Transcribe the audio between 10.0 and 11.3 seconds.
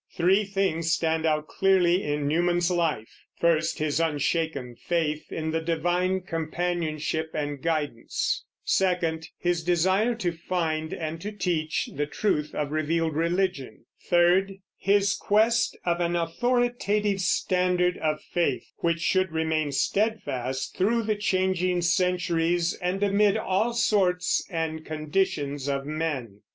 to find and